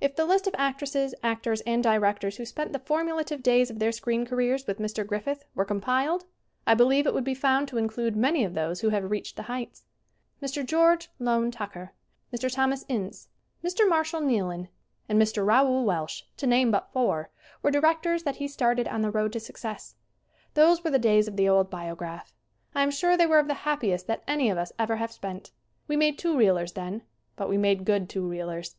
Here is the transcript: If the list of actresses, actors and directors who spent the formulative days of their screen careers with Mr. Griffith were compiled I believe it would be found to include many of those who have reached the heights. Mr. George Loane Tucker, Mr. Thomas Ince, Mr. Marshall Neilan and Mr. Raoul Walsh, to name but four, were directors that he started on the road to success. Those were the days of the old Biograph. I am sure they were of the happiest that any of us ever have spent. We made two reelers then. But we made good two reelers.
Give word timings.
If 0.00 0.16
the 0.16 0.24
list 0.24 0.48
of 0.48 0.54
actresses, 0.58 1.14
actors 1.22 1.60
and 1.60 1.80
directors 1.80 2.38
who 2.38 2.44
spent 2.44 2.72
the 2.72 2.80
formulative 2.80 3.40
days 3.40 3.70
of 3.70 3.78
their 3.78 3.92
screen 3.92 4.26
careers 4.26 4.66
with 4.66 4.80
Mr. 4.80 5.06
Griffith 5.06 5.44
were 5.54 5.64
compiled 5.64 6.24
I 6.66 6.74
believe 6.74 7.06
it 7.06 7.14
would 7.14 7.22
be 7.22 7.36
found 7.36 7.68
to 7.68 7.78
include 7.78 8.16
many 8.16 8.42
of 8.42 8.54
those 8.54 8.80
who 8.80 8.88
have 8.88 9.08
reached 9.08 9.36
the 9.36 9.44
heights. 9.44 9.84
Mr. 10.42 10.66
George 10.66 11.08
Loane 11.20 11.52
Tucker, 11.52 11.92
Mr. 12.34 12.52
Thomas 12.52 12.84
Ince, 12.88 13.28
Mr. 13.62 13.88
Marshall 13.88 14.22
Neilan 14.22 14.66
and 15.08 15.22
Mr. 15.22 15.46
Raoul 15.46 15.84
Walsh, 15.84 16.22
to 16.38 16.48
name 16.48 16.72
but 16.72 16.90
four, 16.92 17.30
were 17.62 17.70
directors 17.70 18.24
that 18.24 18.38
he 18.38 18.48
started 18.48 18.88
on 18.88 19.02
the 19.02 19.10
road 19.12 19.32
to 19.34 19.38
success. 19.38 19.94
Those 20.54 20.82
were 20.82 20.90
the 20.90 20.98
days 20.98 21.28
of 21.28 21.36
the 21.36 21.48
old 21.48 21.70
Biograph. 21.70 22.34
I 22.74 22.82
am 22.82 22.90
sure 22.90 23.16
they 23.16 23.24
were 23.26 23.38
of 23.38 23.46
the 23.46 23.54
happiest 23.54 24.08
that 24.08 24.24
any 24.26 24.50
of 24.50 24.58
us 24.58 24.72
ever 24.80 24.96
have 24.96 25.12
spent. 25.12 25.52
We 25.86 25.96
made 25.96 26.18
two 26.18 26.36
reelers 26.36 26.72
then. 26.72 27.02
But 27.36 27.48
we 27.48 27.56
made 27.56 27.84
good 27.84 28.08
two 28.08 28.26
reelers. 28.28 28.74